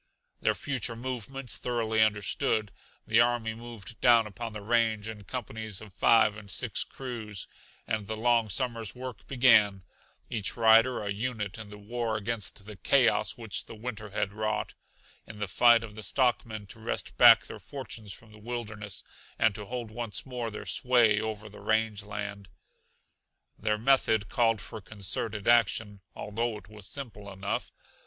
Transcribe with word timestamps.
Their 0.41 0.55
future 0.55 0.95
movements 0.95 1.57
thoroughly 1.59 2.01
understood, 2.01 2.71
the 3.05 3.19
army 3.21 3.53
moved 3.53 4.01
down 4.01 4.25
upon 4.25 4.51
the 4.51 4.61
range 4.63 5.07
in 5.07 5.25
companies 5.25 5.79
of 5.79 5.93
five 5.93 6.35
and 6.35 6.49
six 6.49 6.83
crews, 6.83 7.47
and 7.85 8.07
the 8.07 8.17
long 8.17 8.49
summer's 8.49 8.95
work 8.95 9.27
began; 9.27 9.83
each 10.27 10.57
rider 10.57 11.03
a 11.03 11.11
unit 11.11 11.59
in 11.59 11.69
the 11.69 11.77
war 11.77 12.17
against 12.17 12.65
the 12.65 12.77
chaos 12.77 13.37
which 13.37 13.65
the 13.67 13.75
winter 13.75 14.09
had 14.09 14.33
wrought; 14.33 14.73
in 15.27 15.37
the 15.37 15.47
fight 15.47 15.83
of 15.83 15.93
the 15.93 16.01
stockmen 16.01 16.65
to 16.65 16.79
wrest 16.79 17.15
back 17.17 17.45
their 17.45 17.59
fortunes 17.59 18.11
from 18.11 18.31
the 18.31 18.39
wilderness, 18.39 19.03
and 19.37 19.53
to 19.53 19.65
hold 19.65 19.91
once 19.91 20.25
more 20.25 20.49
their 20.49 20.65
sway 20.65 21.19
over 21.21 21.47
the 21.47 21.61
range 21.61 22.01
land. 22.01 22.49
Their 23.55 23.77
method 23.77 24.29
called 24.29 24.61
for 24.61 24.81
concerted 24.81 25.47
action, 25.47 26.01
although 26.15 26.57
it 26.57 26.67
was 26.69 26.87
simple 26.87 27.31
enough. 27.31 27.71